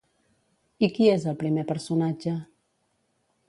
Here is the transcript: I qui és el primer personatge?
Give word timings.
I 0.87 0.89
qui 0.95 1.11
és 1.17 1.27
el 1.33 1.37
primer 1.43 1.67
personatge? 1.75 2.37